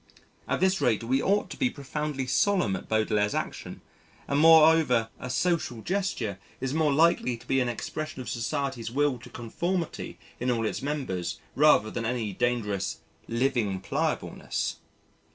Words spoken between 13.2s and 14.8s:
"living pliableness."